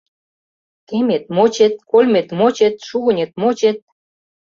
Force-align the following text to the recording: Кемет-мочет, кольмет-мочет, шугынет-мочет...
Кемет-мочет, 0.87 1.73
кольмет-мочет, 1.91 2.75
шугынет-мочет... 2.87 3.77